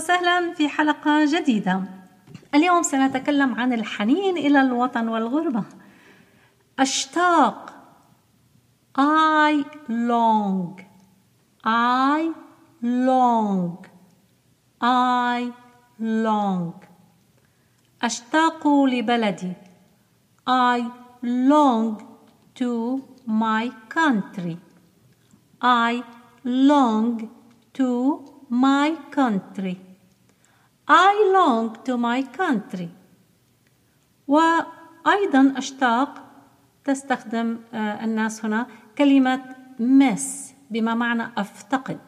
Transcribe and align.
وسهلا 0.00 0.52
في 0.52 0.68
حلقة 0.68 1.24
جديدة. 1.24 1.82
اليوم 2.54 2.82
سنتكلم 2.82 3.54
عن 3.54 3.72
الحنين 3.72 4.36
إلى 4.36 4.60
الوطن 4.60 5.08
والغربة. 5.08 5.64
أشتاق. 6.78 7.70
I 8.98 9.64
long. 9.88 10.80
I 11.66 12.32
long. 12.82 13.76
I 14.82 15.52
long. 16.00 16.72
أشتاق 18.02 18.66
لبلدي. 18.66 19.52
I 20.48 20.80
long 21.22 22.02
to 22.54 23.02
my 23.26 23.70
country. 23.88 24.56
I 25.62 26.02
long 26.44 27.28
to 27.74 28.24
my 28.50 28.96
country. 29.16 29.89
I 30.92 31.30
long 31.32 31.76
to 31.84 31.96
my 31.96 32.22
country 32.22 32.88
وأيضا 34.28 35.54
أشتاق 35.56 36.24
تستخدم 36.84 37.58
الناس 37.74 38.44
هنا 38.44 38.66
كلمة 38.98 39.42
miss 39.78 40.52
بما 40.70 40.94
معنى 40.94 41.32
أفتقد 41.38 42.00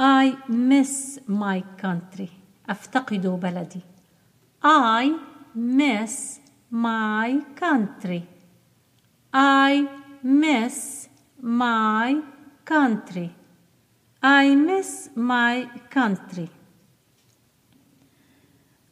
I 0.00 0.36
miss 0.48 1.20
my 1.28 1.62
country 1.82 2.28
أفتقد 2.70 3.26
بلدي 3.26 3.80
I 4.64 5.10
miss 5.56 6.40
my 6.70 7.40
country 7.60 8.22
I 9.34 9.88
miss 10.22 11.08
my 11.42 12.22
country 12.64 13.30
I 14.22 14.54
miss 14.54 15.10
my 15.16 15.68
country 15.90 16.48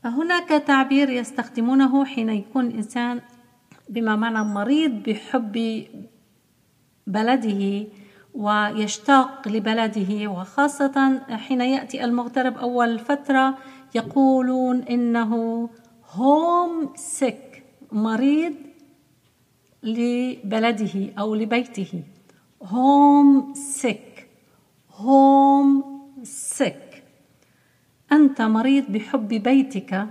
هناك 0.05 0.49
تعبير 0.49 1.11
يستخدمونه 1.11 2.05
حين 2.05 2.29
يكون 2.31 2.67
الإنسان 2.67 3.21
بما 3.89 4.17
معنى 4.17 4.45
مريض 4.45 4.91
بحب 4.91 5.85
بلده 7.07 7.87
ويشتاق 8.35 9.49
لبلده 9.49 10.29
وخاصة 10.29 11.21
حين 11.31 11.61
يأتي 11.61 12.05
المغترب 12.05 12.59
أول 12.59 12.99
فترة 12.99 13.59
يقولون 13.95 14.83
إنه 14.83 15.69
homesick 16.11 17.65
مريض 17.93 18.55
لبلده 19.83 21.13
أو 21.19 21.35
لبيته. 21.35 22.03
homesick 22.63 24.29
homesick 24.95 26.84
أنت 28.15 28.43
مريض 28.43 28.85
بحب 28.93 29.29
بيتك. 29.29 30.07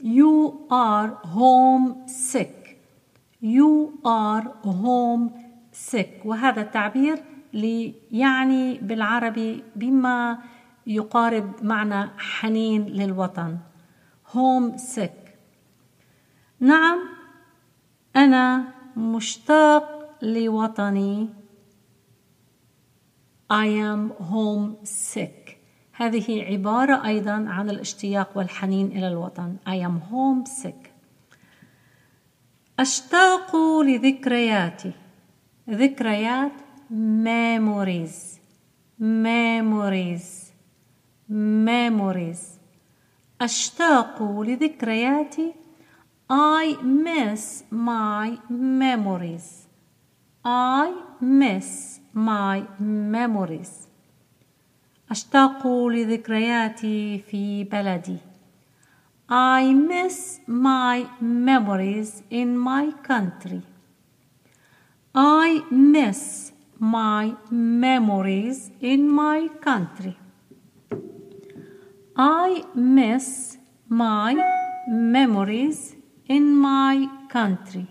You 0.00 0.52
are 0.70 1.10
homesick 1.36 2.78
you 3.42 3.98
are 4.04 4.44
homesick 4.64 6.24
وهذا 6.24 6.60
التعبير 6.60 7.22
يعني 8.12 8.78
بالعربي 8.78 9.64
بما 9.76 10.38
يقارب 10.86 11.52
معنى 11.62 12.10
حنين 12.18 12.86
للوطن. 12.86 13.58
Home 14.32 14.78
sick 14.96 15.30
نعم 16.60 16.98
أنا 18.16 18.64
مشتاق 18.96 20.16
لوطني. 20.22 21.28
I 23.50 23.66
am 23.66 24.10
home 24.32 24.76
sick 24.84 25.57
هذه 25.98 26.42
عبارة 26.42 27.06
أيضا 27.06 27.44
عن 27.48 27.70
الاشتياق 27.70 28.38
والحنين 28.38 28.86
إلى 28.86 29.08
الوطن. 29.08 29.56
I 29.66 29.82
am 29.88 30.12
home 30.12 30.62
sick 30.62 30.88
أشتاق 32.80 33.56
لذكرياتي. 33.82 34.92
ذكريات 35.70 36.52
memories. 36.90 38.38
memories. 39.00 40.52
memories. 41.30 42.58
أشتاق 43.40 44.22
لذكرياتي. 44.22 45.54
I 46.30 46.76
miss 46.82 47.64
my 47.72 48.38
memories. 48.48 49.66
I 50.44 50.92
miss 51.20 52.00
my 52.14 52.62
memories. 52.78 53.87
أشتاق 55.11 55.67
لذكرياتي 55.67 57.19
في 57.19 57.63
بلدي 57.63 58.17
I 59.29 59.73
miss 59.73 60.39
my 60.47 61.05
memories 61.21 62.23
in 62.29 62.57
my 62.57 62.91
country 63.07 63.61
I 65.15 65.61
miss 65.69 66.53
my 66.79 67.35
memories 67.51 68.71
in 68.81 69.07
my 69.09 69.47
country. 69.61 70.17
I 72.17 72.63
miss 72.73 73.57
my 73.87 74.33
memories 74.87 75.95
in 76.27 76.55
my 76.55 77.07
country. 77.29 77.87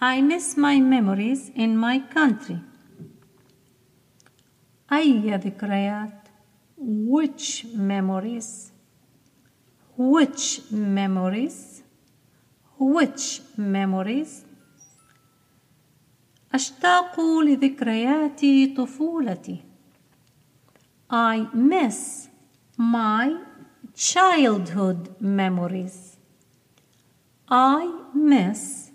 I 0.00 0.20
miss 0.20 0.56
my 0.56 0.80
memories 0.80 1.52
in 1.54 1.76
my 1.76 2.00
country. 2.00 2.60
أي 4.94 5.36
ذكريات 5.36 6.28
which 6.78 7.66
memories 7.74 8.72
which 9.98 10.60
memories 10.72 11.82
which 12.78 13.42
memories 13.56 14.44
أشتاق 16.54 17.20
لذكريات 17.20 18.40
طفولتي. 18.76 19.62
I 21.10 21.48
miss 21.54 22.28
my 22.76 23.36
childhood 23.94 25.20
memories. 25.20 26.16
I 27.48 28.04
miss 28.14 28.90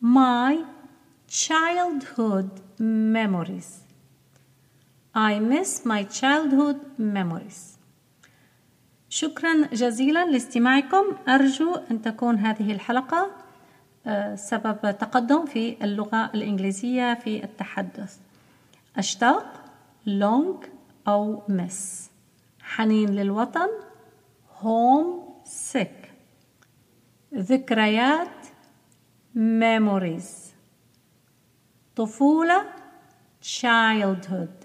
my 0.00 0.64
childhood 1.26 2.62
memories. 2.78 3.81
I 5.15 5.39
miss 5.39 5.85
my 5.85 6.03
childhood 6.03 6.77
memories. 6.97 7.77
شكرا 9.09 9.67
جزيلا 9.73 10.25
لاستماعكم. 10.25 11.15
أرجو 11.27 11.75
أن 11.91 12.01
تكون 12.01 12.35
هذه 12.35 12.71
الحلقة 12.71 13.31
سبب 14.35 14.97
تقدم 14.99 15.45
في 15.45 15.83
اللغة 15.83 16.31
الإنجليزية 16.35 17.13
في 17.13 17.43
التحدث. 17.43 18.17
أشتاق 18.97 19.63
long 20.07 20.67
أو 21.07 21.41
miss. 21.47 22.09
حنين 22.61 23.09
للوطن 23.09 23.69
home 24.61 25.45
sick. 25.73 26.07
ذكريات 27.35 28.47
memories. 29.35 30.53
طفولة 31.95 32.63
childhood. 33.43 34.62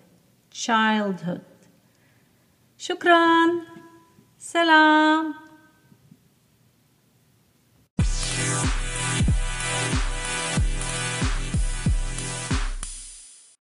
Childhood 0.52 1.40
شكرا 2.78 3.46
سلام 4.38 5.34